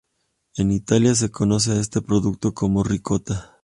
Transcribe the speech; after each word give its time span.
En 0.55 0.71
Italia 0.71 1.13
se 1.13 1.29
conoce 1.29 1.73
a 1.73 1.79
este 1.79 2.01
producto 2.01 2.55
como 2.55 2.83
ricota. 2.83 3.59